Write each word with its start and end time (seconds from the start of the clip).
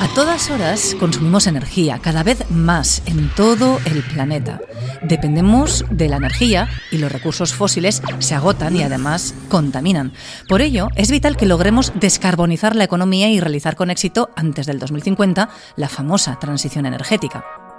A 0.00 0.08
todas 0.14 0.50
horas 0.50 0.96
consumimos 0.98 1.46
energía, 1.46 1.98
cada 1.98 2.22
vez 2.22 2.50
más 2.50 3.02
en 3.04 3.28
todo 3.34 3.78
el 3.84 4.02
planeta. 4.02 4.58
Dependemos 5.02 5.84
de 5.90 6.08
la 6.08 6.16
energía 6.16 6.70
y 6.90 6.96
los 6.96 7.12
recursos 7.12 7.52
fósiles 7.52 8.00
se 8.18 8.34
agotan 8.34 8.74
y 8.76 8.82
además 8.82 9.34
contaminan. 9.50 10.14
Por 10.48 10.62
ello, 10.62 10.88
es 10.96 11.10
vital 11.10 11.36
que 11.36 11.44
logremos 11.44 11.92
descarbonizar 11.96 12.76
la 12.76 12.84
economía 12.84 13.28
y 13.28 13.40
realizar 13.40 13.76
con 13.76 13.90
éxito 13.90 14.30
antes 14.36 14.64
del 14.64 14.78
2050 14.78 15.50
la 15.76 15.88
famosa 15.90 16.38
transición 16.38 16.86
energética. 16.86 17.69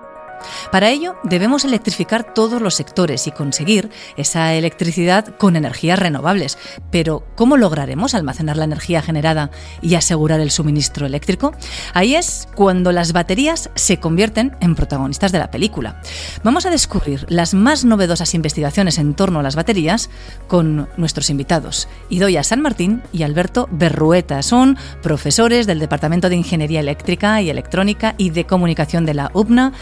Para 0.72 0.90
ello, 0.90 1.16
debemos 1.24 1.66
electrificar 1.66 2.34
todos 2.34 2.62
los 2.62 2.76
sectores 2.76 3.28
y 3.28 3.32
conseguir 3.32 3.90
esa 4.18 4.54
electricidad 4.54 5.36
con 5.38 5.56
energías 5.56 6.00
renovables. 6.00 6.58
Pero, 6.92 7.24
¿cómo 7.36 7.58
lograremos 7.58 8.16
almacenar 8.16 8.58
la 8.58 8.66
energía 8.66 9.02
generada 9.02 9.52
y 9.82 9.96
asegurar 9.96 10.40
el 10.40 10.52
suministro 10.52 11.06
eléctrico? 11.06 11.54
Ahí 11.94 12.16
es 12.16 12.48
cuando 12.56 12.92
las 12.92 13.14
baterías 13.14 13.70
se 13.76 14.00
convierten 14.00 14.56
en 14.60 14.76
protagonistas 14.76 15.32
de 15.32 15.40
la 15.40 15.52
película. 15.52 16.02
Vamos 16.44 16.66
a 16.66 16.70
descubrir 16.70 17.26
las 17.30 17.54
más 17.54 17.86
novedosas 17.86 18.34
investigaciones 18.34 18.98
en 18.98 19.14
torno 19.14 19.40
a 19.40 19.44
las 19.44 19.56
baterías 19.56 20.10
con 20.48 20.90
nuestros 20.98 21.30
invitados, 21.30 21.88
Idoya 22.10 22.44
San 22.44 22.62
Martín 22.62 23.02
y 23.12 23.24
Alberto 23.24 23.68
Berrueta. 23.72 24.42
Son 24.42 24.78
profesores 25.02 25.68
del 25.68 25.80
Departamento 25.80 26.30
de 26.30 26.36
Ingeniería 26.36 26.80
Eléctrica 26.80 27.42
y 27.42 27.50
Electrónica 27.50 28.16
y 28.18 28.30
de 28.30 28.46
Comunicación 28.46 29.06
de 29.06 29.14
la 29.14 29.32
UBNA, 29.34 29.74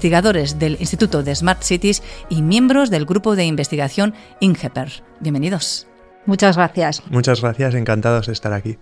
del 0.00 0.78
Instituto 0.80 1.22
de 1.22 1.34
Smart 1.34 1.62
Cities 1.62 2.02
y 2.30 2.40
miembros 2.40 2.88
del 2.88 3.04
grupo 3.04 3.36
de 3.36 3.44
investigación 3.44 4.14
INGEPER. 4.40 5.02
Bienvenidos. 5.20 5.86
Muchas 6.24 6.56
gracias. 6.56 7.02
Muchas 7.10 7.42
gracias, 7.42 7.74
encantados 7.74 8.26
de 8.26 8.32
estar 8.32 8.52
aquí. 8.52 8.78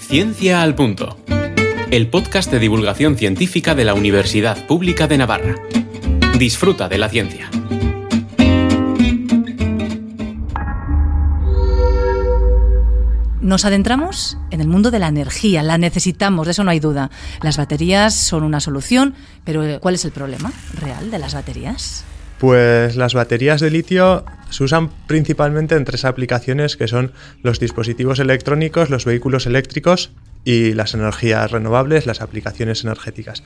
Ciencia 0.00 0.62
al 0.62 0.74
Punto. 0.74 1.18
El 1.90 2.08
podcast 2.08 2.50
de 2.50 2.58
divulgación 2.58 3.16
científica 3.16 3.74
de 3.74 3.84
la 3.84 3.94
Universidad 3.94 4.66
Pública 4.66 5.06
de 5.06 5.18
Navarra. 5.18 5.56
Disfruta 6.38 6.88
de 6.88 6.98
la 6.98 7.08
ciencia. 7.10 7.50
Nos 13.50 13.64
adentramos 13.64 14.38
en 14.52 14.60
el 14.60 14.68
mundo 14.68 14.92
de 14.92 15.00
la 15.00 15.08
energía, 15.08 15.64
la 15.64 15.76
necesitamos, 15.76 16.46
de 16.46 16.52
eso 16.52 16.62
no 16.62 16.70
hay 16.70 16.78
duda. 16.78 17.10
Las 17.42 17.56
baterías 17.56 18.14
son 18.14 18.44
una 18.44 18.60
solución, 18.60 19.16
pero 19.42 19.80
¿cuál 19.80 19.96
es 19.96 20.04
el 20.04 20.12
problema 20.12 20.52
real 20.80 21.10
de 21.10 21.18
las 21.18 21.34
baterías? 21.34 22.04
Pues 22.38 22.94
las 22.94 23.12
baterías 23.12 23.60
de 23.60 23.72
litio 23.72 24.24
se 24.50 24.62
usan 24.62 24.88
principalmente 25.08 25.74
en 25.74 25.84
tres 25.84 26.04
aplicaciones 26.04 26.76
que 26.76 26.86
son 26.86 27.10
los 27.42 27.58
dispositivos 27.58 28.20
electrónicos, 28.20 28.88
los 28.88 29.04
vehículos 29.04 29.46
eléctricos 29.46 30.12
y 30.44 30.72
las 30.74 30.94
energías 30.94 31.50
renovables, 31.50 32.06
las 32.06 32.20
aplicaciones 32.20 32.84
energéticas. 32.84 33.42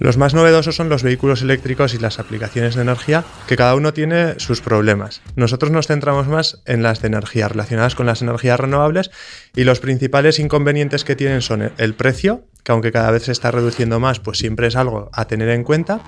Los 0.00 0.16
más 0.16 0.32
novedosos 0.32 0.76
son 0.76 0.88
los 0.88 1.02
vehículos 1.02 1.42
eléctricos 1.42 1.92
y 1.94 1.98
las 1.98 2.20
aplicaciones 2.20 2.76
de 2.76 2.82
energía, 2.82 3.24
que 3.48 3.56
cada 3.56 3.74
uno 3.74 3.92
tiene 3.92 4.38
sus 4.38 4.60
problemas. 4.60 5.22
Nosotros 5.34 5.72
nos 5.72 5.88
centramos 5.88 6.28
más 6.28 6.62
en 6.66 6.82
las 6.82 7.02
de 7.02 7.08
energía, 7.08 7.48
relacionadas 7.48 7.96
con 7.96 8.06
las 8.06 8.22
energías 8.22 8.60
renovables, 8.60 9.10
y 9.56 9.64
los 9.64 9.80
principales 9.80 10.38
inconvenientes 10.38 11.04
que 11.04 11.16
tienen 11.16 11.42
son 11.42 11.72
el 11.76 11.94
precio, 11.94 12.44
que 12.62 12.72
aunque 12.72 12.92
cada 12.92 13.10
vez 13.10 13.24
se 13.24 13.32
está 13.32 13.50
reduciendo 13.50 13.98
más, 13.98 14.20
pues 14.20 14.38
siempre 14.38 14.68
es 14.68 14.76
algo 14.76 15.10
a 15.12 15.24
tener 15.26 15.48
en 15.48 15.64
cuenta, 15.64 16.00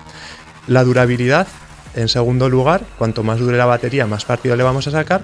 la 0.67 0.83
durabilidad, 0.83 1.47
en 1.95 2.07
segundo 2.07 2.49
lugar, 2.49 2.83
cuanto 2.97 3.23
más 3.23 3.39
dure 3.39 3.57
la 3.57 3.65
batería, 3.65 4.05
más 4.07 4.25
partido 4.25 4.55
le 4.55 4.63
vamos 4.63 4.87
a 4.87 4.91
sacar. 4.91 5.21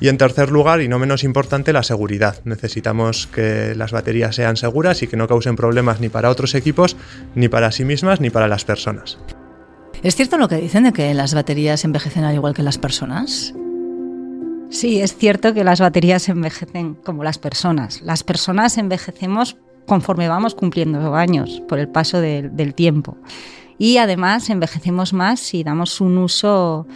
Y 0.00 0.08
en 0.08 0.18
tercer 0.18 0.50
lugar, 0.50 0.80
y 0.80 0.88
no 0.88 0.98
menos 0.98 1.24
importante, 1.24 1.72
la 1.72 1.82
seguridad. 1.82 2.36
Necesitamos 2.44 3.26
que 3.26 3.74
las 3.74 3.92
baterías 3.92 4.34
sean 4.34 4.56
seguras 4.56 5.02
y 5.02 5.06
que 5.06 5.16
no 5.16 5.28
causen 5.28 5.56
problemas 5.56 6.00
ni 6.00 6.08
para 6.08 6.30
otros 6.30 6.54
equipos, 6.54 6.96
ni 7.34 7.48
para 7.48 7.72
sí 7.72 7.84
mismas, 7.84 8.20
ni 8.20 8.30
para 8.30 8.48
las 8.48 8.64
personas. 8.64 9.18
¿Es 10.02 10.14
cierto 10.14 10.36
lo 10.38 10.48
que 10.48 10.56
dicen 10.56 10.84
de 10.84 10.92
que 10.92 11.12
las 11.14 11.34
baterías 11.34 11.84
envejecen 11.84 12.24
al 12.24 12.34
igual 12.34 12.54
que 12.54 12.62
las 12.62 12.78
personas? 12.78 13.54
Sí, 14.68 15.00
es 15.00 15.16
cierto 15.16 15.54
que 15.54 15.64
las 15.64 15.80
baterías 15.80 16.28
envejecen 16.28 16.94
como 16.94 17.24
las 17.24 17.38
personas. 17.38 18.02
Las 18.02 18.24
personas 18.24 18.76
envejecemos 18.78 19.56
conforme 19.86 20.28
vamos 20.28 20.54
cumpliendo 20.54 21.14
años 21.14 21.62
por 21.68 21.78
el 21.78 21.88
paso 21.88 22.20
del, 22.20 22.54
del 22.56 22.74
tiempo 22.74 23.16
y 23.78 23.98
además 23.98 24.48
envejecemos 24.50 25.12
más 25.12 25.40
si 25.40 25.62
damos 25.62 26.00
un 26.00 26.18
uso 26.18 26.86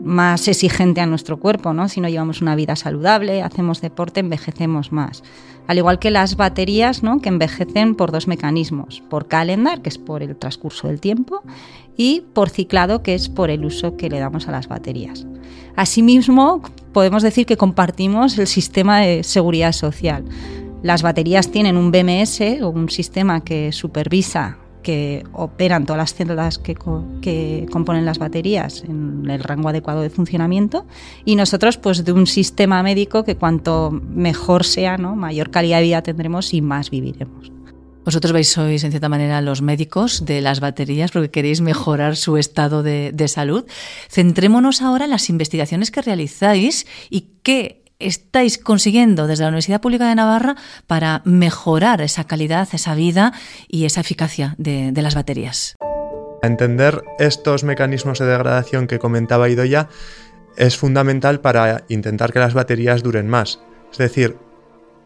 más 0.00 0.46
exigente 0.48 1.00
a 1.00 1.06
nuestro 1.06 1.38
cuerpo, 1.38 1.72
¿no? 1.72 1.88
Si 1.88 2.00
no 2.00 2.08
llevamos 2.08 2.42
una 2.42 2.54
vida 2.54 2.76
saludable, 2.76 3.42
hacemos 3.42 3.80
deporte, 3.80 4.20
envejecemos 4.20 4.92
más. 4.92 5.22
Al 5.66 5.78
igual 5.78 5.98
que 5.98 6.10
las 6.10 6.36
baterías, 6.36 7.02
¿no? 7.02 7.20
Que 7.20 7.28
envejecen 7.28 7.94
por 7.94 8.12
dos 8.12 8.28
mecanismos, 8.28 9.02
por 9.08 9.26
calendar, 9.26 9.82
que 9.82 9.88
es 9.88 9.98
por 9.98 10.22
el 10.22 10.36
transcurso 10.36 10.88
del 10.88 11.00
tiempo, 11.00 11.42
y 11.96 12.22
por 12.34 12.50
ciclado, 12.50 13.02
que 13.02 13.14
es 13.14 13.28
por 13.28 13.50
el 13.50 13.64
uso 13.64 13.96
que 13.96 14.10
le 14.10 14.18
damos 14.18 14.48
a 14.48 14.52
las 14.52 14.68
baterías. 14.68 15.26
Asimismo, 15.76 16.62
podemos 16.92 17.22
decir 17.22 17.46
que 17.46 17.56
compartimos 17.56 18.38
el 18.38 18.46
sistema 18.46 19.00
de 19.00 19.24
seguridad 19.24 19.72
social. 19.72 20.24
Las 20.82 21.02
baterías 21.02 21.50
tienen 21.50 21.76
un 21.76 21.90
BMS 21.90 22.62
o 22.62 22.68
un 22.68 22.90
sistema 22.90 23.42
que 23.42 23.72
supervisa 23.72 24.58
que 24.86 25.24
operan 25.32 25.84
todas 25.84 25.98
las 25.98 26.10
células 26.12 26.58
que, 26.58 26.76
componen 27.72 28.06
las 28.06 28.20
baterías 28.20 28.84
en 28.84 29.28
el 29.28 29.42
rango 29.42 29.68
adecuado 29.68 30.00
de 30.00 30.10
funcionamiento 30.10 30.86
y 31.24 31.34
nosotros 31.34 31.76
pues 31.76 32.04
de 32.04 32.12
un 32.12 32.28
sistema 32.28 32.84
médico 32.84 33.24
que 33.24 33.34
cuanto 33.34 33.90
mejor 33.90 34.62
sea, 34.62 34.96
¿no? 34.96 35.16
mayor 35.16 35.50
calidad 35.50 35.78
de 35.78 35.82
vida 35.82 36.02
tendremos 36.02 36.54
y 36.54 36.62
más 36.62 36.90
viviremos. 36.90 37.50
Vosotros 38.04 38.32
veis, 38.32 38.46
sois 38.46 38.84
en 38.84 38.92
cierta 38.92 39.08
manera 39.08 39.40
los 39.40 39.60
médicos 39.60 40.24
de 40.24 40.40
las 40.40 40.60
baterías 40.60 41.10
porque 41.10 41.32
queréis 41.32 41.60
mejorar 41.60 42.14
su 42.14 42.36
estado 42.36 42.84
de, 42.84 43.10
de 43.12 43.26
salud. 43.26 43.64
Centrémonos 44.08 44.82
ahora 44.82 45.06
en 45.06 45.10
las 45.10 45.28
investigaciones 45.30 45.90
que 45.90 46.00
realizáis 46.00 46.86
y 47.10 47.32
qué 47.42 47.85
estáis 47.98 48.58
consiguiendo 48.58 49.26
desde 49.26 49.44
la 49.44 49.48
Universidad 49.48 49.80
Pública 49.80 50.08
de 50.08 50.14
Navarra 50.14 50.56
para 50.86 51.22
mejorar 51.24 52.00
esa 52.02 52.24
calidad, 52.24 52.68
esa 52.72 52.94
vida 52.94 53.32
y 53.68 53.84
esa 53.84 54.00
eficacia 54.00 54.54
de, 54.58 54.92
las 55.02 55.14
baterías? 55.14 55.76
Entender 56.42 57.02
estos 57.18 57.64
mecanismos 57.64 58.18
de 58.18 58.26
degradación 58.26 58.86
que 58.86 58.98
comentaba 58.98 59.48
Idoya 59.48 59.88
es 60.56 60.76
fundamental 60.76 61.40
para 61.40 61.84
intentar 61.88 62.32
que 62.32 62.38
las 62.38 62.54
baterías 62.54 63.02
duren 63.02 63.28
más. 63.28 63.60
Es 63.90 63.98
decir, 63.98 64.36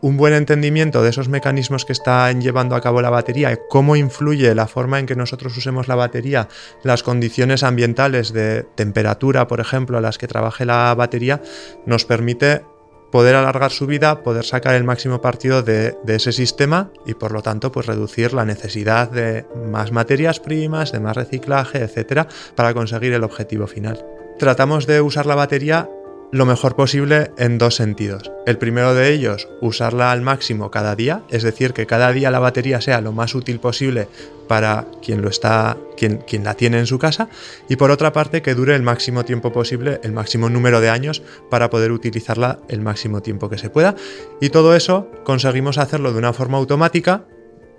un 0.03 0.17
buen 0.17 0.33
entendimiento 0.33 1.03
de 1.03 1.11
esos 1.11 1.29
mecanismos 1.29 1.85
que 1.85 1.93
están 1.93 2.41
llevando 2.41 2.75
a 2.75 2.81
cabo 2.81 3.03
la 3.03 3.11
batería, 3.11 3.59
cómo 3.69 3.97
influye 3.97 4.55
la 4.55 4.67
forma 4.67 4.99
en 4.99 5.07
que 5.07 5.17
nosotros 5.17 5.57
usemos 5.57 5.89
la 5.89 5.95
batería, 5.95 6.49
las 6.83 7.03
condiciones 7.03 7.63
ambientales 7.63 8.33
de 8.33 8.63
temperatura, 8.75 9.47
por 9.47 9.61
ejemplo, 9.61 9.99
a 9.99 10.01
las 10.01 10.19
que 10.19 10.27
trabaje 10.27 10.65
la 10.65 10.95
batería, 10.95 11.43
nos 11.85 12.05
permite 12.05 12.63
poder 13.11 13.35
alargar 13.35 13.71
su 13.71 13.87
vida, 13.87 14.23
poder 14.23 14.45
sacar 14.45 14.75
el 14.75 14.85
máximo 14.85 15.21
partido 15.21 15.63
de, 15.63 15.97
ese 16.07 16.33
sistema 16.33 16.91
y 17.07 17.15
por 17.15 17.33
lo 17.33 17.43
tanto 17.43 17.73
pues 17.73 17.87
reducir 17.87 18.33
la 18.33 18.45
necesidad 18.45 19.11
de 19.11 19.47
más 19.71 19.93
materias 19.93 20.41
primas, 20.41 20.93
de 20.93 21.01
más 21.01 21.17
reciclaje, 21.17 21.79
etcétera, 21.79 22.29
para 22.55 22.75
conseguir 22.75 23.13
el 23.13 23.25
objetivo 23.25 23.67
final. 23.67 24.05
Tratamos 24.39 24.87
de 24.87 25.01
usar 25.01 25.27
la 25.27 25.35
batería 25.35 25.89
lo 26.33 26.47
mejor 26.47 26.77
posible 26.77 27.33
en 27.39 27.59
dos 27.59 27.75
sentidos. 27.77 28.31
El 28.47 28.57
primero 28.59 28.95
de 28.95 29.13
ellos, 29.13 29.49
usarla 29.61 30.13
al 30.13 30.23
máximo 30.23 30.71
cada 30.71 30.95
día, 30.95 31.23
es 31.29 31.43
decir, 31.43 31.73
que 31.73 31.87
cada 31.87 32.13
día 32.13 32.31
la 32.31 32.39
batería 32.39 32.81
sea 32.81 33.01
lo 33.01 33.13
más 33.13 33.35
útil 33.35 33.59
posible 33.59 34.09
para 34.47 34.87
quien 35.03 35.23
lo 35.23 35.29
está, 35.29 35.77
quien, 35.97 36.19
quien 36.19 36.45
la 36.45 36.55
tiene 36.55 36.79
en 36.79 36.87
su 36.87 36.99
casa, 36.99 37.29
y 37.69 37.77
por 37.77 37.91
otra 37.91 38.13
parte 38.13 38.43
que 38.43 38.55
dure 38.55 38.75
el 38.77 38.83
máximo 38.83 39.25
tiempo 39.25 39.53
posible, 39.53 40.01
el 40.03 40.13
máximo 40.13 40.49
número 40.49 40.81
de 40.81 40.91
años 40.91 41.23
para 41.51 41.71
poder 41.71 41.93
utilizarla 41.93 42.61
el 42.69 42.81
máximo 42.81 43.23
tiempo 43.23 43.49
que 43.49 43.59
se 43.59 43.71
pueda. 43.71 43.97
Y 44.41 44.51
todo 44.51 44.75
eso 44.75 45.11
conseguimos 45.25 45.79
hacerlo 45.79 46.13
de 46.13 46.19
una 46.19 46.33
forma 46.33 46.59
automática, 46.59 47.25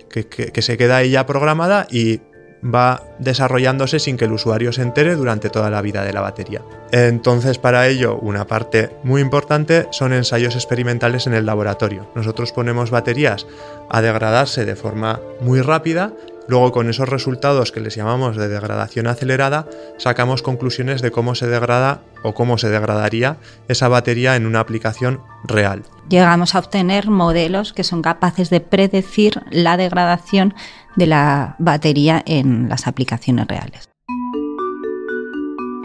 que, 0.08 0.26
que 0.26 0.62
se 0.62 0.76
queda 0.76 0.98
ahí 0.98 1.10
ya 1.10 1.24
programada 1.24 1.86
y 1.90 2.20
va 2.62 3.02
desarrollándose 3.18 3.98
sin 3.98 4.16
que 4.16 4.26
el 4.26 4.32
usuario 4.32 4.72
se 4.72 4.82
entere 4.82 5.16
durante 5.16 5.50
toda 5.50 5.70
la 5.70 5.82
vida 5.82 6.04
de 6.04 6.12
la 6.12 6.20
batería. 6.20 6.62
Entonces, 6.92 7.58
para 7.58 7.88
ello, 7.88 8.16
una 8.16 8.46
parte 8.46 8.90
muy 9.02 9.20
importante 9.20 9.86
son 9.90 10.12
ensayos 10.12 10.54
experimentales 10.54 11.26
en 11.26 11.34
el 11.34 11.46
laboratorio. 11.46 12.08
Nosotros 12.14 12.52
ponemos 12.52 12.90
baterías 12.90 13.46
a 13.90 14.00
degradarse 14.00 14.64
de 14.64 14.76
forma 14.76 15.20
muy 15.40 15.60
rápida 15.60 16.12
Luego 16.48 16.72
con 16.72 16.90
esos 16.90 17.08
resultados 17.08 17.72
que 17.72 17.80
les 17.80 17.94
llamamos 17.94 18.36
de 18.36 18.48
degradación 18.48 19.06
acelerada, 19.06 19.68
sacamos 19.98 20.42
conclusiones 20.42 21.00
de 21.00 21.10
cómo 21.10 21.34
se 21.34 21.46
degrada 21.46 22.02
o 22.22 22.34
cómo 22.34 22.58
se 22.58 22.68
degradaría 22.68 23.36
esa 23.68 23.88
batería 23.88 24.36
en 24.36 24.46
una 24.46 24.60
aplicación 24.60 25.20
real. 25.44 25.84
Llegamos 26.12 26.54
a 26.54 26.58
obtener 26.58 27.08
modelos 27.08 27.72
que 27.72 27.84
son 27.84 28.02
capaces 28.02 28.50
de 28.50 28.60
predecir 28.60 29.40
la 29.50 29.78
degradación 29.78 30.52
de 30.94 31.06
la 31.06 31.56
batería 31.58 32.22
en 32.26 32.68
las 32.68 32.86
aplicaciones 32.86 33.46
reales. 33.48 33.91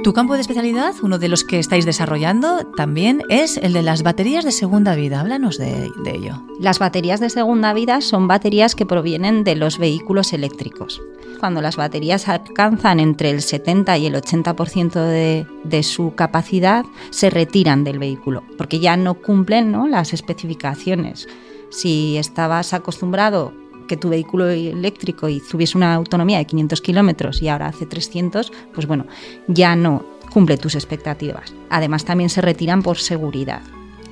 Tu 0.03 0.13
campo 0.13 0.35
de 0.35 0.41
especialidad, 0.41 0.93
uno 1.01 1.17
de 1.17 1.27
los 1.27 1.43
que 1.43 1.59
estáis 1.59 1.85
desarrollando, 1.85 2.65
también 2.75 3.23
es 3.29 3.57
el 3.57 3.73
de 3.73 3.81
las 3.81 4.03
baterías 4.03 4.45
de 4.45 4.51
segunda 4.51 4.95
vida. 4.95 5.19
Háblanos 5.19 5.57
de, 5.57 5.91
ello. 6.05 6.43
Las 6.59 6.79
baterías 6.79 7.19
de 7.19 7.29
segunda 7.29 7.73
vida 7.73 7.99
son 8.01 8.27
baterías 8.27 8.75
que 8.75 8.85
provienen 8.85 9.43
de 9.43 9.55
los 9.55 9.79
vehículos 9.79 10.33
eléctricos. 10.33 11.01
Cuando 11.39 11.61
las 11.61 11.77
baterías 11.77 12.29
alcanzan 12.29 12.99
entre 12.99 13.31
el 13.31 13.41
70 13.41 13.97
y 13.97 14.05
el 14.05 14.15
80% 14.15 14.93
de, 14.93 15.47
de, 15.63 15.83
su 15.83 16.13
capacidad, 16.15 16.85
se 17.09 17.29
retiran 17.29 17.83
del 17.83 17.99
vehículo, 17.99 18.43
porque 18.57 18.79
ya 18.79 18.97
no 18.97 19.15
cumplen 19.15 19.71
¿no? 19.71 19.87
las 19.87 20.13
especificaciones. 20.13 21.27
Si 21.69 22.17
estabas 22.17 22.73
acostumbrado 22.73 23.51
que 23.87 23.97
tu 23.97 24.09
vehículo 24.09 24.47
eléctrico 24.47 25.29
y 25.29 25.39
tuviese 25.39 25.77
una 25.77 25.93
autonomía 25.93 26.37
de 26.37 26.45
500 26.45 26.81
kilómetros 26.81 27.41
y 27.41 27.47
ahora 27.47 27.67
hace 27.67 27.85
300, 27.85 28.51
pues 28.73 28.85
bueno, 28.87 29.05
ya 29.47 29.75
no 29.75 30.05
cumple 30.31 30.57
tus 30.57 30.75
expectativas. 30.75 31.53
Además, 31.69 32.05
también 32.05 32.29
se 32.29 32.41
retiran 32.41 32.83
por 32.83 32.97
seguridad. 32.97 33.61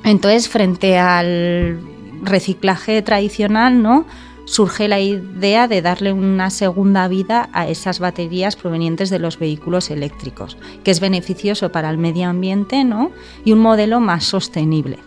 Entonces, 0.03 0.49
frente 0.49 0.97
al 0.97 1.79
reciclaje 2.23 3.01
tradicional, 3.01 3.81
¿no? 3.81 4.05
surge 4.45 4.87
la 4.87 4.99
idea 4.99 5.67
de 5.67 5.81
darle 5.81 6.13
una 6.13 6.49
segunda 6.49 7.07
vida 7.07 7.49
a 7.51 7.67
esas 7.67 7.99
baterías 7.99 8.55
provenientes 8.55 9.09
de 9.09 9.19
los 9.19 9.39
vehículos 9.39 9.89
eléctricos, 9.89 10.57
que 10.83 10.91
es 10.91 10.99
beneficioso 10.99 11.71
para 11.71 11.89
el 11.89 11.97
medio 11.97 12.29
ambiente 12.29 12.83
¿no? 12.83 13.11
y 13.43 13.51
un 13.51 13.59
modelo 13.59 13.99
más 13.99 14.23
sostenible. 14.23 14.99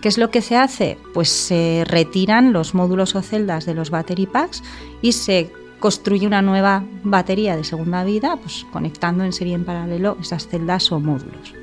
¿Qué 0.00 0.08
es 0.08 0.18
lo 0.18 0.30
que 0.30 0.42
se 0.42 0.56
hace? 0.56 0.96
Pues 1.12 1.28
se 1.28 1.84
retiran 1.86 2.52
los 2.52 2.74
módulos 2.74 3.16
o 3.16 3.22
celdas 3.22 3.66
de 3.66 3.74
los 3.74 3.90
battery 3.90 4.26
packs 4.26 4.62
y 5.02 5.12
se 5.12 5.50
construye 5.80 6.26
una 6.26 6.42
nueva 6.42 6.84
batería 7.02 7.56
de 7.56 7.64
segunda 7.64 8.04
vida, 8.04 8.36
pues 8.36 8.64
conectando 8.72 9.24
en 9.24 9.32
serie 9.32 9.54
en 9.54 9.64
paralelo 9.64 10.16
esas 10.20 10.46
celdas 10.46 10.92
o 10.92 11.00
módulos. 11.00 11.54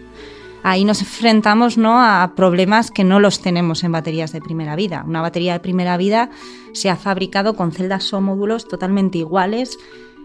Ahí 0.64 0.84
nos 0.84 1.02
enfrentamos 1.02 1.78
¿no? 1.78 2.02
a 2.02 2.34
problemas 2.36 2.90
que 2.90 3.04
no 3.04 3.20
los 3.20 3.40
tenemos 3.42 3.84
en 3.84 3.92
baterías 3.92 4.34
de 4.34 4.42
primera 4.42 4.76
vida. 4.76 5.06
Una 5.08 5.22
batería 5.22 5.54
de 5.54 5.60
primera 5.60 5.96
vida 5.96 6.32
se 6.74 6.90
ha 6.90 6.96
fabricado 6.96 7.56
con 7.56 7.72
celdas 7.72 8.12
o 8.14 8.20
módulos 8.20 8.68
totalmente 8.68 9.20
iguales. 9.20 9.78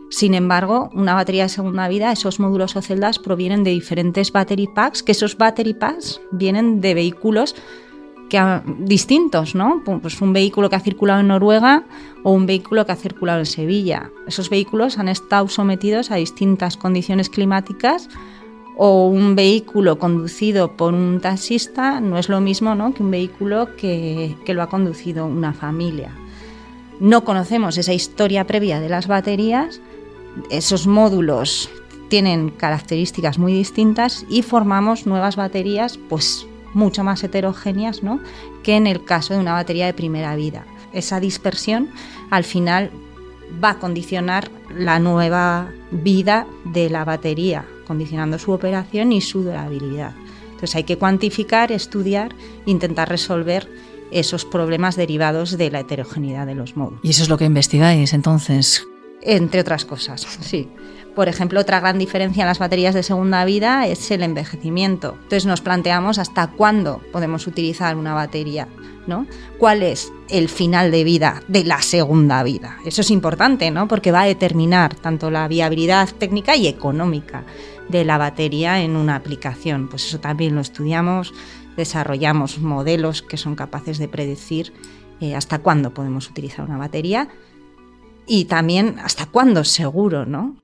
Sin 0.09 0.35
embargo, 0.35 0.91
una 0.95 1.15
batería 1.15 1.43
de 1.43 1.51
segunda 1.51 1.89
vida, 1.89 2.11
esos 2.11 2.41
módulos 2.41 2.75
o 2.75 2.83
celdas 2.83 3.19
provienen 3.19 3.65
de 3.65 3.71
diferentes 3.71 4.33
battery 4.33 4.67
packs, 4.67 5.03
que 5.03 5.12
esos 5.12 5.37
battery 5.37 5.75
packs 5.75 6.21
vienen 6.33 6.81
de 6.81 6.95
vehículos 6.95 7.55
distintos, 8.79 9.55
¿no? 9.55 9.82
Pues 9.85 10.21
un 10.21 10.32
vehículo 10.32 10.71
que 10.71 10.77
ha 10.77 10.81
circulado 10.81 11.21
en 11.21 11.29
Noruega 11.29 11.85
o 12.23 12.32
un 12.32 12.47
vehículo 12.47 12.87
que 12.87 12.93
ha 12.93 12.97
circulado 12.97 13.41
en 13.41 13.47
Sevilla. 13.47 14.11
Esos 14.27 14.50
vehículos 14.50 14.99
han 14.99 15.09
estado 15.09 15.49
sometidos 15.49 16.11
a 16.11 16.17
distintas 16.17 16.77
condiciones 16.77 17.29
climáticas 17.29 18.09
o 18.77 19.09
un 19.09 19.37
vehículo 19.37 19.99
conducido 19.99 20.77
por 20.77 20.94
un 20.94 21.21
taxista 21.21 22.00
no 22.00 22.17
es 22.19 22.29
lo 22.29 22.41
mismo 22.41 22.75
¿no? 22.75 22.94
que 22.94 23.03
un 23.03 23.11
vehículo 23.11 23.77
que, 23.77 24.37
que 24.44 24.55
lo 24.55 24.62
ha 24.62 24.69
conducido 24.69 25.26
una 25.26 25.53
familia. 25.53 26.12
No 26.99 27.25
conocemos 27.25 27.79
esa 27.79 27.93
historia 27.93 28.47
previa 28.47 28.81
de 28.81 28.88
las 28.88 29.06
baterías, 29.06 29.81
esos 30.50 30.87
módulos 30.87 31.69
tienen 32.09 32.50
características 32.50 33.38
muy 33.38 33.53
distintas 33.53 34.26
y 34.29 34.43
formamos 34.43 35.06
nuevas 35.06 35.37
baterías 35.37 35.99
pues 36.09 36.47
mucho 36.75 37.05
más 37.05 37.23
heterogéneas 37.25 38.03
¿no? 38.03 38.21
que 38.63 38.77
en 38.77 38.87
el 38.87 39.05
caso 39.05 39.35
de 39.35 39.41
una 39.41 39.53
batería 39.53 39.87
de 39.87 39.95
primera 39.95 40.35
vida. 40.37 40.65
Esa 40.93 41.21
dispersión 41.21 41.91
al 42.31 42.45
final 42.45 42.91
va 43.63 43.71
a 43.71 43.79
condicionar 43.79 44.51
la 44.77 44.99
nueva 44.99 45.71
vida 45.91 46.47
de 46.65 46.91
la 46.91 47.05
batería, 47.05 47.65
condicionando 47.87 48.39
su 48.39 48.53
operación 48.53 49.13
y 49.13 49.21
su 49.21 49.43
durabilidad. 49.43 50.15
Entonces 50.45 50.77
hay 50.77 50.85
que 50.85 50.99
cuantificar, 50.99 51.73
estudiar, 51.73 52.35
intentar 52.67 53.09
resolver 53.09 53.69
esos 54.11 54.45
problemas 54.45 54.97
derivados 54.97 55.57
de 55.57 55.71
la 55.71 55.81
heterogeneidad 55.81 56.47
de 56.47 56.55
los 56.55 56.77
módulos. 56.77 57.01
Y 57.03 57.11
eso 57.11 57.23
es 57.23 57.29
lo 57.29 57.39
que 57.39 57.45
investigáis 57.45 58.13
entonces. 58.13 58.87
Entre 59.23 59.61
otras 59.61 59.85
cosas, 59.85 60.27
sí. 60.41 60.69
Por 61.15 61.29
ejemplo, 61.29 61.61
otra 61.61 61.81
gran 61.81 61.99
diferencia 61.99 62.43
en 62.43 62.47
las 62.47 62.59
baterías 62.59 62.95
de 62.95 63.03
segunda 63.03 63.45
vida 63.45 63.87
es 63.87 64.11
el 64.11 64.23
envejecimiento. 64.23 65.15
Entonces 65.15 65.47
nos 65.47 65.61
planteamos 65.61 66.19
hasta 66.19 66.49
cuándo 66.49 67.01
podemos 67.12 67.47
utilizar 67.47 67.97
una 67.97 68.15
batería, 68.15 68.69
¿no? 69.07 69.27
¿Cuál 69.59 69.83
es 69.83 70.12
el 70.29 70.49
final 70.49 70.91
de 70.91 71.05
vida 71.05 71.43
de 71.49 71.65
la 71.65 71.83
segunda 71.83 72.43
vida? 72.43 72.79
Eso 72.85 73.01
es 73.01 73.11
importante, 73.11 73.71
¿no? 73.71 73.89
Porque 73.89 74.12
va 74.12 74.23
a 74.23 74.27
determinar 74.27 74.95
tanto 74.95 75.31
la 75.31 75.49
viabilidad 75.49 76.09
técnica 76.19 76.55
y 76.57 76.69
económica 76.69 77.45
de 77.89 78.05
la 78.05 78.17
batería 78.17 78.81
en 78.81 78.95
una 78.95 79.17
aplicación. 79.17 79.89
Pues 79.89 80.07
eso 80.07 80.21
también 80.21 80.55
lo 80.55 80.61
estudiamos, 80.61 81.35
desarrollamos 81.77 82.61
modelos 82.61 83.23
que 83.23 83.37
son 83.37 83.57
capaces 83.57 83.99
de 83.99 84.09
predecir 84.09 84.73
eh, 85.21 85.35
hasta 85.35 85.59
cuándo 85.59 85.93
podemos 85.93 86.31
utilizar 86.31 86.65
una 86.65 86.79
batería 86.79 87.29
y 88.27 88.45
también 88.45 88.99
hasta 89.03 89.27
cuándo 89.27 89.65
seguro, 89.65 90.25
¿no? 90.25 90.57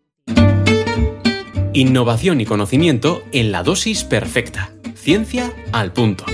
Innovación 1.76 2.40
y 2.40 2.46
conocimiento 2.46 3.22
en 3.32 3.52
la 3.52 3.62
dosis 3.62 4.02
perfecta. 4.04 4.70
Ciencia 4.94 5.52
al 5.72 5.92
punto. 5.92 6.24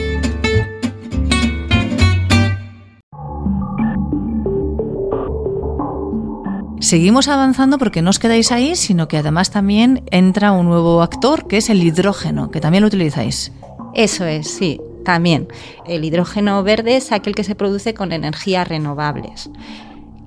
Seguimos 6.78 7.26
avanzando 7.26 7.78
porque 7.78 8.02
no 8.02 8.10
os 8.10 8.20
quedáis 8.20 8.52
ahí, 8.52 8.76
sino 8.76 9.08
que 9.08 9.16
además 9.16 9.50
también 9.50 10.04
entra 10.12 10.52
un 10.52 10.66
nuevo 10.66 11.02
actor 11.02 11.48
que 11.48 11.56
es 11.56 11.70
el 11.70 11.82
hidrógeno, 11.82 12.52
que 12.52 12.60
también 12.60 12.82
lo 12.82 12.86
utilizáis. 12.86 13.50
Eso 13.94 14.24
es, 14.26 14.48
sí, 14.48 14.80
también. 15.04 15.48
El 15.88 16.04
hidrógeno 16.04 16.62
verde 16.62 16.96
es 16.96 17.10
aquel 17.10 17.34
que 17.34 17.42
se 17.42 17.56
produce 17.56 17.94
con 17.94 18.12
energías 18.12 18.68
renovables. 18.68 19.50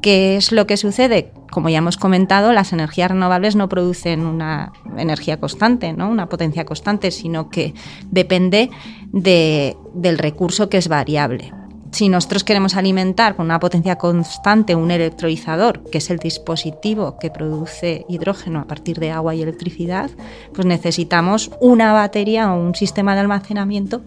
¿Qué 0.02 0.36
es 0.36 0.52
lo 0.52 0.68
que 0.68 0.76
sucede? 0.76 1.32
Como 1.56 1.69
ya 1.69 1.78
hemos 1.78 1.96
comentado, 1.96 2.52
las 2.52 2.74
energías 2.74 3.12
renovables 3.12 3.56
no 3.56 3.69
producen 3.69 4.25
una 4.25 4.74
energía 4.98 5.40
constante, 5.40 5.94
¿no? 5.94 6.10
una 6.10 6.28
potencia 6.28 6.66
constante, 6.66 7.12
sino 7.12 7.50
que 7.50 7.74
depende 8.12 8.69
del 9.13 10.18
recurso 10.18 10.68
que 10.68 10.75
es 10.75 10.90
variable. 10.90 11.54
Si 11.92 12.10
nosotros 12.10 12.44
queremos 12.44 12.75
alimentar 12.75 13.38
con 13.38 13.46
una 13.46 13.62
potencia 13.62 13.96
constante 13.98 14.75
un 14.75 14.92
electrolizador, 14.92 15.81
que 15.90 16.00
es 16.00 16.10
el 16.10 16.18
dispositivo 16.18 17.18
que 17.19 17.31
produce 17.31 18.06
hidrógeno 18.10 18.60
a 18.60 18.68
partir 18.68 19.00
de 19.00 19.12
agua 19.12 19.34
y 19.34 19.41
electricidad, 19.41 20.12
pues 20.53 20.68
necesitamos 20.68 21.51
una 21.62 21.94
batería 21.94 22.51
o 22.51 22.60
un 22.60 22.75
sistema 22.75 23.13
de 23.13 23.22
almacenamiento 23.22 24.01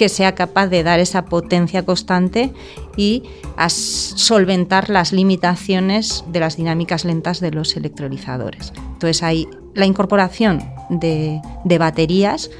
que 0.00 0.08
sea 0.08 0.34
capaz 0.34 0.68
de 0.68 0.82
dar 0.82 0.98
esa 0.98 1.26
potencia 1.26 1.84
constante 1.84 2.54
y 2.96 3.22
solventar 3.68 4.88
las 4.88 5.12
limitaciones 5.12 6.24
de 6.26 6.40
las 6.40 6.56
dinámicas 6.56 7.04
lentas 7.04 7.38
de 7.38 7.50
los 7.50 7.76
electrolizadores. 7.76 8.72
Entonces 8.94 9.22
ahí 9.22 9.46
la 9.74 9.84
incorporación 9.84 10.62
de, 10.88 11.42
baterías 11.78 12.50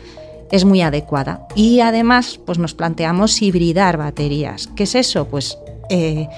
es 0.50 0.66
muy 0.66 0.82
adecuada. 0.82 1.49
Y 1.56 1.80
además, 1.80 2.38
pues 2.44 2.59
nos 2.59 2.75
planteamos 2.75 3.40
hibridar 3.40 3.97
baterías. 3.97 4.66
¿Qué 4.76 4.82
es 4.82 4.94
eso? 4.94 5.25
Pues 5.26 5.56
eh, 5.88 6.28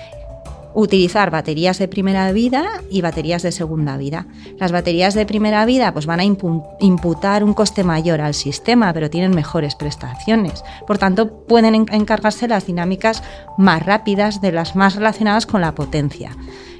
utilizar 0.75 1.31
baterías 1.31 1.79
de 1.79 1.89
primera 1.89 2.31
vida 2.33 2.83
y 2.91 3.03
baterías 3.03 3.43
de 3.43 3.53
segunda 3.53 3.97
vida. 3.97 4.27
Las 4.59 4.73
baterías 4.73 5.15
de 5.15 5.27
primera 5.27 5.65
vida 5.67 5.93
pues 5.93 6.07
van 6.07 6.21
a 6.21 6.25
imputar 6.25 7.45
un 7.45 7.55
coste 7.55 7.85
mayor 7.85 8.21
al 8.21 8.35
sistema, 8.35 8.93
pero 8.93 9.11
tienen 9.11 9.35
mejores 9.35 9.75
prestaciones. 9.75 10.65
Por 10.87 10.99
tanto, 10.99 11.45
pueden 11.47 11.75
encargarse 11.75 12.49
las 12.49 12.67
dinámicas 12.67 13.23
más 13.59 13.85
rápidas 13.85 14.41
de 14.41 14.53
las 14.53 14.77
más 14.77 14.97
relacionadas 14.97 15.47
con 15.47 15.61
la 15.61 15.75
potencia. 15.75 16.37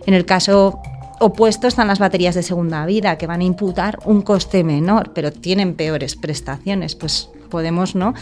En 0.07 0.15
el 0.15 0.25
caso 0.25 0.81
opuesto 1.21 1.69
están 1.69 1.87
las 1.87 2.01
baterías 2.01 2.35
de 2.35 2.43
segunda 2.43 2.85
vida, 2.85 3.17
que 3.17 3.27
van 3.27 3.41
a 3.41 3.45
imputar 3.45 3.99
un 4.05 4.23
coste 4.23 4.65
menor, 4.65 5.13
pero 5.15 5.33
tienen 5.33 5.75
peores 5.75 6.17
prestaciones. 6.17 6.97
Pues 6.97 7.29
podemos 7.49 7.95
¿no? 7.95 8.15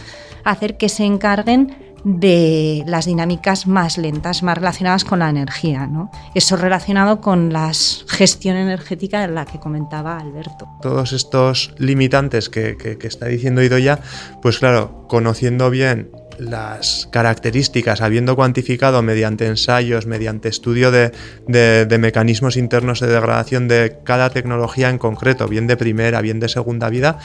hacer 0.43 0.77
que 0.77 0.89
se 0.89 1.05
encarguen 1.05 1.75
de 2.03 2.83
las 2.87 3.05
dinámicas 3.05 3.67
más 3.67 3.97
lentas, 3.97 4.43
más 4.43 4.57
relacionadas 4.57 5.05
con 5.05 5.19
la 5.19 5.29
energía. 5.29 5.87
¿no? 5.87 6.11
Eso 6.35 6.55
relacionado 6.55 7.21
con 7.21 7.53
la 7.53 7.71
gestión 8.07 8.55
energética 8.57 9.21
de 9.21 9.33
la 9.33 9.45
que 9.45 9.59
comentaba 9.59 10.17
Alberto. 10.17 10.67
Todos 10.81 11.13
estos 11.13 11.73
limitantes 11.77 12.49
que, 12.49 12.97
está 13.01 13.27
diciendo 13.27 13.61
Idoya, 13.61 13.99
pues 14.41 14.59
claro, 14.59 15.05
conociendo 15.07 15.69
bien 15.69 16.11
las 16.39 17.07
características, 17.11 18.01
habiendo 18.01 18.35
cuantificado 18.35 19.01
mediante 19.03 19.45
ensayos, 19.45 20.07
mediante 20.07 20.49
estudio 20.49 20.89
de, 20.89 21.11
de, 21.47 21.97
mecanismos 21.99 22.57
internos 22.57 22.99
de 22.99 23.07
degradación 23.07 23.67
de 23.67 23.97
cada 24.03 24.31
tecnología 24.31 24.89
en 24.89 24.97
concreto, 24.97 25.47
bien 25.47 25.67
de 25.67 25.77
primera, 25.77 26.21
bien 26.21 26.39
de 26.39 26.49
segunda 26.49 26.89
vida, 26.89 27.19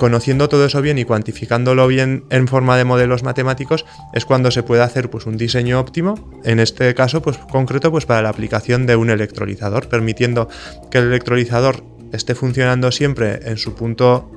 Conociendo 0.00 0.48
todo 0.48 0.64
eso 0.64 0.80
bien 0.80 0.96
y 0.96 1.04
cuantificándolo 1.04 1.86
bien 1.86 2.24
en 2.30 2.48
forma 2.48 2.78
de 2.78 2.86
modelos 2.86 3.22
matemáticos 3.22 3.84
es 4.14 4.24
cuando 4.24 4.50
se 4.50 4.62
puede 4.62 4.82
hacer 4.82 5.10
pues, 5.10 5.26
un 5.26 5.36
diseño 5.36 5.78
óptimo, 5.78 6.14
en 6.42 6.58
este 6.58 6.94
caso 6.94 7.20
pues, 7.20 7.36
concreto 7.36 7.90
pues, 7.90 8.06
para 8.06 8.22
la 8.22 8.30
aplicación 8.30 8.86
de 8.86 8.96
un 8.96 9.10
electrolizador, 9.10 9.90
permitiendo 9.90 10.48
que 10.90 10.96
el 10.96 11.08
electrolizador 11.08 11.84
esté 12.14 12.34
funcionando 12.34 12.90
siempre 12.92 13.40
en 13.44 13.58
su 13.58 13.74
punto 13.74 14.32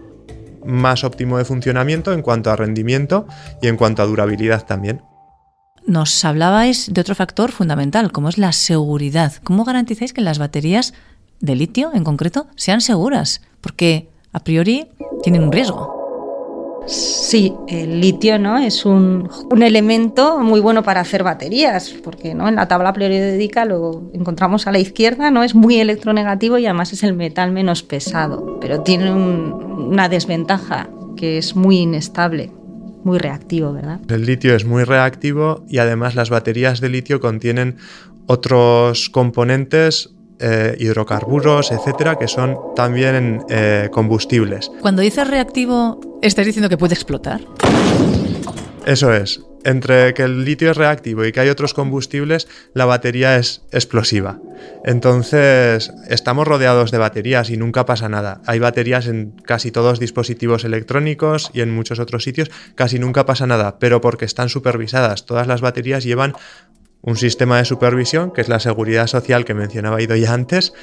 más 0.65 1.05
óptimo 1.05 1.38
de 1.38 1.46
funcionamiento 1.46 2.12
en 2.12 2.24
cuanto 2.24 2.51
a 2.51 2.58
rendimiento 2.58 3.25
y 3.62 3.70
en 3.70 3.77
cuanto 3.77 4.01
a 4.01 4.05
durabilidad 4.05 4.65
también. 4.65 5.01
Nos 5.88 6.25
hablabais 6.25 6.93
de 6.93 7.00
otro 7.00 7.15
factor 7.15 7.53
fundamental, 7.53 8.12
como 8.12 8.27
es 8.27 8.38
la 8.38 8.51
seguridad. 8.51 9.36
¿Cómo 9.46 9.63
garantizáis 9.63 10.12
que 10.12 10.20
las 10.20 10.39
baterías 10.39 10.93
de 11.39 11.55
litio, 11.55 11.91
en 11.93 12.03
concreto, 12.03 12.48
sean 12.58 12.82
seguras? 12.82 13.39
Porque 13.62 14.12
a 14.33 14.43
priori 14.43 14.87
tienen 15.21 15.43
un 15.43 15.51
riesgo. 15.51 16.03
Sí, 16.85 17.53
el 17.69 18.01
litio 18.01 18.37
¿no? 18.37 18.57
es 18.57 18.85
un, 18.85 19.29
un, 19.49 19.63
elemento 19.63 20.39
muy 20.39 20.59
bueno 20.59 20.83
para 20.83 20.99
hacer 20.99 21.23
baterías, 21.23 21.95
porque 22.03 22.33
¿no? 22.33 22.49
en 22.49 22.55
la 22.55 22.67
tabla 22.67 22.91
periódica 22.91 23.63
lo 23.63 24.11
encontramos 24.13 24.67
a 24.67 24.73
la 24.73 24.79
izquierda, 24.79 25.31
¿no? 25.31 25.43
es 25.43 25.55
muy 25.55 25.79
electronegativo 25.79 26.57
y 26.57 26.65
además 26.65 26.91
es 26.91 27.03
el 27.03 27.13
metal 27.13 27.53
menos 27.53 27.83
pesado, 27.83 28.59
pero 28.59 28.81
tiene 28.81 29.13
un, 29.13 29.53
una 29.91 30.09
desventaja 30.09 30.89
que 31.15 31.37
es 31.37 31.55
muy 31.55 31.77
inestable, 31.77 32.51
muy 33.05 33.17
reactivo, 33.17 33.71
¿verdad? 33.71 34.01
El 34.09 34.25
litio 34.25 34.53
es 34.53 34.65
muy 34.65 34.83
reactivo 34.83 35.63
y 35.69 35.77
además 35.77 36.15
las 36.15 36.29
baterías 36.29 36.81
de 36.81 36.89
litio 36.89 37.21
contienen 37.21 37.77
otros 38.25 39.09
componentes 39.09 40.13
eh, 40.39 40.75
hidrocarburos, 40.79 41.71
etcétera, 41.71 42.17
que 42.17 42.27
son 42.27 42.57
también 42.75 43.43
eh, 43.49 43.89
combustibles. 43.91 44.71
Cuando 44.81 45.01
dices 45.01 45.27
reactivo, 45.27 46.19
¿estás 46.21 46.45
diciendo 46.45 46.69
que 46.69 46.77
puede 46.77 46.93
explotar? 46.93 47.41
Eso 48.85 49.13
es. 49.13 49.41
Entre 49.65 50.13
que 50.13 50.23
el 50.23 50.43
litio 50.43 50.71
es 50.71 50.75
reactivo 50.75 51.23
y 51.23 51.31
que 51.31 51.39
hay 51.39 51.47
otros 51.47 51.73
combustibles, 51.73 52.49
la 52.73 52.83
batería 52.83 53.37
es 53.37 53.61
explosiva. 53.71 54.41
Entonces, 54.83 55.93
estamos 56.09 56.45
rodeados 56.45 56.91
de 56.91 56.97
baterías 56.97 57.49
y 57.49 57.55
nunca 57.55 57.85
pasa 57.85 58.09
nada. 58.09 58.41
Hay 58.45 58.59
baterías 58.59 59.07
en 59.07 59.31
casi 59.45 59.71
todos 59.71 59.93
los 59.93 59.99
dispositivos 59.99 60.65
electrónicos 60.65 61.49
y 61.53 61.61
en 61.61 61.73
muchos 61.73 61.99
otros 61.99 62.25
sitios, 62.25 62.51
casi 62.75 62.99
nunca 62.99 63.25
pasa 63.25 63.47
nada, 63.47 63.79
pero 63.79 64.01
porque 64.01 64.25
están 64.25 64.49
supervisadas. 64.49 65.25
Todas 65.25 65.47
las 65.47 65.61
baterías 65.61 66.03
llevan 66.03 66.33
un 67.03 67.17
sistema 67.17 67.60
de 67.60 67.65
supervisión, 67.65 68.31
que 68.31 68.41
es 68.41 68.50
la 68.50 68.60
seguridad 68.60 69.07
social 69.07 69.45
que 69.45 69.53
mencionaba 69.53 70.01
Ido 70.01 70.15
ya 70.15 70.33
antes, 70.33 70.74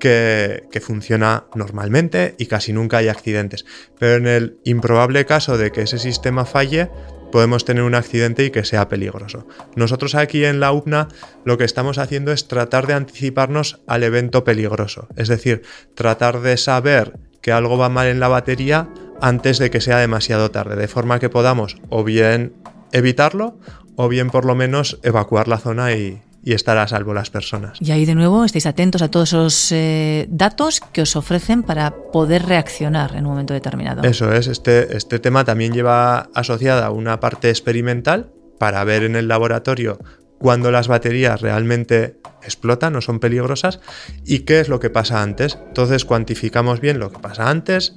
que, 0.00 0.64
que, 0.70 0.80
funciona 0.80 1.44
normalmente 1.54 2.34
y 2.38 2.46
casi 2.46 2.72
nunca 2.72 2.98
hay 2.98 3.08
accidentes. 3.08 3.66
Pero 3.98 4.16
en 4.16 4.26
el 4.26 4.58
improbable 4.64 5.26
caso 5.26 5.58
de 5.58 5.70
que 5.72 5.82
ese 5.82 5.98
sistema 5.98 6.44
falle, 6.44 6.88
podemos 7.30 7.64
tener 7.64 7.82
un 7.82 7.94
accidente 7.94 8.44
y 8.44 8.50
que 8.50 8.64
sea 8.64 8.88
peligroso. 8.88 9.46
Nosotros 9.76 10.14
aquí 10.14 10.44
en 10.44 10.60
la 10.60 10.72
UPNA 10.72 11.08
lo 11.44 11.58
que 11.58 11.64
estamos 11.64 11.98
haciendo 11.98 12.32
es 12.32 12.48
tratar 12.48 12.86
de 12.86 12.94
anticiparnos 12.94 13.80
al 13.86 14.02
evento 14.02 14.44
peligroso, 14.44 15.08
es 15.16 15.28
decir, 15.28 15.62
tratar 15.94 16.40
de 16.40 16.56
saber 16.56 17.18
que 17.40 17.52
algo 17.52 17.78
va 17.78 17.88
mal 17.88 18.08
en 18.08 18.20
la 18.20 18.28
batería 18.28 18.88
antes 19.20 19.58
de 19.58 19.70
que 19.70 19.80
sea 19.80 19.98
demasiado 19.98 20.50
tarde, 20.50 20.76
de 20.76 20.88
forma 20.88 21.18
que 21.18 21.28
podamos 21.28 21.76
o 21.88 22.04
bien 22.04 22.54
evitarlo 22.92 23.58
o 24.00 24.08
bien 24.08 24.30
por 24.30 24.44
lo 24.44 24.54
menos 24.54 25.00
evacuar 25.02 25.48
la 25.48 25.58
zona 25.58 25.92
y, 25.92 26.22
estar 26.44 26.78
a 26.78 26.88
salvo 26.88 27.12
las 27.12 27.28
personas. 27.28 27.76
Y 27.78 27.90
ahí 27.90 28.06
de 28.06 28.14
nuevo 28.14 28.42
estáis 28.42 28.64
atentos 28.64 29.02
a 29.02 29.10
todos 29.10 29.28
esos 29.28 29.70
eh, 29.70 30.26
datos 30.30 30.80
que 30.80 31.02
os 31.02 31.14
ofrecen 31.14 31.62
para 31.62 31.94
poder 32.10 32.46
reaccionar 32.46 33.16
en 33.16 33.26
un 33.26 33.32
momento 33.32 33.52
determinado. 33.52 34.02
Eso 34.02 34.32
es, 34.32 34.46
este, 34.46 34.96
este 34.96 35.18
tema 35.18 35.44
también 35.44 35.74
lleva 35.74 36.30
asociada 36.34 36.90
una 36.90 37.20
parte 37.20 37.50
experimental 37.50 38.30
para 38.58 38.82
ver 38.84 39.02
en 39.02 39.14
el 39.14 39.28
laboratorio 39.28 39.98
cuándo 40.38 40.70
las 40.70 40.88
baterías 40.88 41.42
realmente 41.42 42.16
explotan 42.42 42.96
o 42.96 43.02
son 43.02 43.20
peligrosas 43.20 43.80
y 44.24 44.40
qué 44.40 44.60
es 44.60 44.70
lo 44.70 44.80
que 44.80 44.88
pasa 44.88 45.22
antes. 45.22 45.58
Entonces 45.66 46.06
cuantificamos 46.06 46.80
bien 46.80 46.98
lo 46.98 47.10
que 47.10 47.18
pasa 47.18 47.50
antes, 47.50 47.94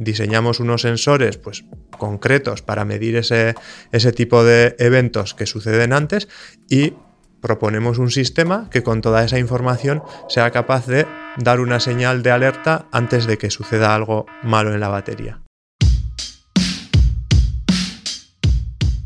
diseñamos 0.00 0.60
unos 0.60 0.82
sensores 0.82 1.36
pues, 1.36 1.64
concretos 1.98 2.62
para 2.62 2.84
medir 2.84 3.16
ese, 3.16 3.54
ese 3.92 4.12
tipo 4.12 4.42
de 4.42 4.74
eventos 4.78 5.34
que 5.34 5.46
suceden 5.46 5.92
antes 5.92 6.28
y 6.68 6.94
proponemos 7.40 7.98
un 7.98 8.10
sistema 8.10 8.68
que 8.70 8.82
con 8.82 9.02
toda 9.02 9.22
esa 9.24 9.38
información 9.38 10.02
sea 10.28 10.50
capaz 10.50 10.86
de 10.86 11.06
dar 11.36 11.60
una 11.60 11.80
señal 11.80 12.22
de 12.22 12.30
alerta 12.30 12.86
antes 12.92 13.26
de 13.26 13.38
que 13.38 13.50
suceda 13.50 13.94
algo 13.94 14.26
malo 14.42 14.74
en 14.74 14.80
la 14.80 14.88
batería. 14.88 15.40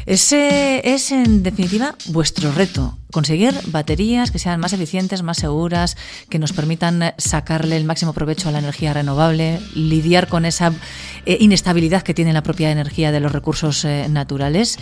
Ese 0.07 0.83
es, 0.95 1.13
en 1.13 1.43
definitiva, 1.43 1.95
vuestro 2.09 2.53
reto. 2.53 2.99
Conseguir 3.11 3.55
baterías 3.69 4.31
que 4.31 4.39
sean 4.39 4.61
más 4.61 4.73
eficientes, 4.75 5.23
más 5.23 5.39
seguras, 5.39 5.97
que 6.29 6.39
nos 6.39 6.53
permitan 6.53 7.15
sacarle 7.17 7.77
el 7.77 7.85
máximo 7.85 8.13
provecho 8.13 8.49
a 8.49 8.53
la 8.53 8.59
energía 8.59 8.93
renovable, 8.93 9.61
lidiar 9.75 10.29
con 10.29 10.45
esa 10.45 10.73
eh, 11.25 11.39
inestabilidad 11.41 12.03
que 12.03 12.13
tiene 12.13 12.35
la 12.35 12.43
propia 12.43 12.71
energía 12.71 13.13
de 13.13 13.21
los 13.21 13.33
recursos 13.33 13.85
eh, 13.85 14.07
naturales. 14.11 14.79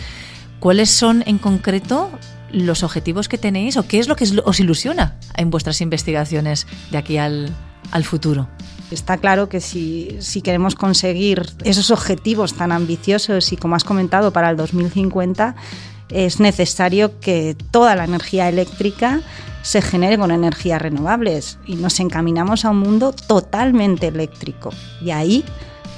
¿Cuáles 0.59 0.89
son 0.89 1.23
en 1.25 1.37
concreto 1.37 2.11
los 2.51 2.83
objetivos 2.83 3.29
que 3.29 3.37
tenéis 3.37 3.77
o 3.77 3.87
qué 3.87 3.99
es 3.99 4.07
lo 4.07 4.15
que 4.15 4.25
os 4.43 4.59
ilusiona 4.59 5.17
en 5.35 5.49
vuestras 5.49 5.79
investigaciones 5.81 6.67
de 6.91 6.97
aquí 6.97 7.17
al, 7.17 7.49
al 7.91 8.03
futuro? 8.03 8.49
Está 8.91 9.17
claro 9.17 9.49
que 9.49 9.59
si, 9.59 10.19
queremos 10.43 10.75
conseguir 10.75 11.45
esos 11.63 11.91
objetivos 11.91 12.53
tan 12.53 12.71
ambiciosos 12.71 13.51
y 13.51 13.57
como 13.57 13.75
has 13.75 13.83
comentado 13.83 14.31
para 14.31 14.49
el 14.49 14.57
2050, 14.57 15.55
es 16.09 16.39
necesario 16.39 17.19
que 17.19 17.55
toda 17.71 17.95
la 17.95 18.03
energía 18.03 18.49
eléctrica 18.49 19.21
se 19.63 19.81
genere 19.81 20.17
con 20.17 20.29
energías 20.29 20.81
renovables 20.81 21.57
y 21.65 21.75
nos 21.75 21.99
encaminamos 21.99 22.65
a 22.65 22.69
un 22.69 22.79
mundo 22.79 23.13
totalmente 23.13 24.07
eléctrico. 24.07 24.69
Y 25.01 25.11
ahí 25.11 25.43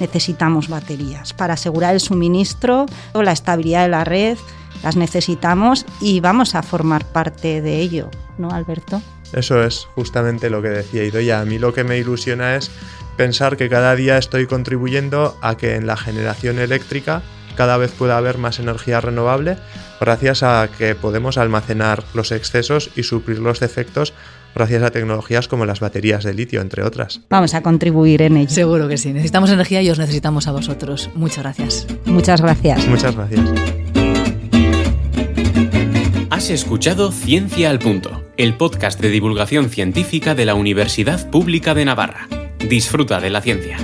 necesitamos 0.00 0.68
baterías 0.68 1.32
para 1.32 1.54
asegurar 1.54 1.94
el 1.94 2.00
suministro 2.00 2.86
o 3.12 3.22
la 3.22 3.32
estabilidad 3.32 3.82
de 3.82 3.88
la 3.88 4.04
red. 4.04 4.38
Las 4.82 4.96
necesitamos 4.96 5.84
y 6.00 6.20
vamos 6.20 6.54
a 6.54 6.62
formar 6.62 7.04
parte 7.04 7.60
de 7.60 7.80
ello, 7.80 8.10
¿no, 8.38 8.50
Alberto? 8.50 9.02
Eso 9.32 9.62
es 9.62 9.88
justamente 9.94 10.50
lo 10.50 10.62
que 10.62 10.68
decía 10.68 11.04
Idoya. 11.04 11.40
A 11.40 11.44
mí 11.44 11.58
lo 11.58 11.74
que 11.74 11.84
me 11.84 11.98
ilusiona 11.98 12.56
es 12.56 12.70
pensar 13.16 13.56
que 13.56 13.68
cada 13.68 13.94
día 13.96 14.18
estoy 14.18 14.46
contribuyendo 14.46 15.36
a 15.40 15.56
que 15.56 15.74
en 15.74 15.86
la 15.86 15.96
generación 15.96 16.58
eléctrica 16.58 17.22
cada 17.56 17.76
vez 17.78 17.90
pueda 17.92 18.18
haber 18.18 18.38
más 18.38 18.58
energía 18.58 19.00
renovable 19.00 19.56
gracias 20.00 20.42
a 20.42 20.68
que 20.76 20.94
podemos 20.94 21.38
almacenar 21.38 22.04
los 22.14 22.30
excesos 22.32 22.90
y 22.96 23.02
suplir 23.02 23.38
los 23.38 23.60
defectos 23.60 24.12
gracias 24.54 24.82
a 24.82 24.90
tecnologías 24.90 25.48
como 25.48 25.66
las 25.66 25.80
baterías 25.80 26.24
de 26.24 26.34
litio, 26.34 26.60
entre 26.60 26.82
otras. 26.82 27.20
Vamos 27.28 27.54
a 27.54 27.62
contribuir 27.62 28.22
en 28.22 28.38
ello. 28.38 28.50
Seguro 28.50 28.88
que 28.88 28.96
sí. 28.96 29.12
Necesitamos 29.12 29.50
energía 29.50 29.82
y 29.82 29.90
os 29.90 29.98
necesitamos 29.98 30.48
a 30.48 30.52
vosotros. 30.52 31.10
Muchas 31.14 31.44
gracias. 31.44 31.86
Muchas 32.06 32.40
gracias. 32.40 32.86
Muchas 32.86 33.14
gracias. 33.14 33.40
Has 36.30 36.50
escuchado 36.50 37.12
Ciencia 37.12 37.70
al 37.70 37.78
Punto, 37.78 38.25
el 38.36 38.54
podcast 38.54 39.00
de 39.00 39.08
divulgación 39.08 39.70
científica 39.70 40.34
de 40.34 40.44
la 40.44 40.54
Universidad 40.54 41.30
Pública 41.30 41.74
de 41.74 41.86
Navarra. 41.86 42.28
Disfruta 42.68 43.20
de 43.20 43.30
la 43.30 43.40
ciencia. 43.40 43.78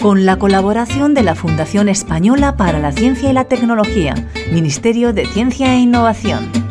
Con 0.00 0.24
la 0.24 0.38
colaboración 0.38 1.14
de 1.14 1.24
la 1.24 1.34
Fundación 1.34 1.88
Española 1.88 2.56
para 2.56 2.78
la 2.78 2.92
Ciencia 2.92 3.30
y 3.30 3.32
la 3.32 3.46
Tecnología, 3.46 4.14
Ministerio 4.52 5.12
de 5.12 5.26
Ciencia 5.26 5.74
e 5.74 5.80
Innovación. 5.80 6.67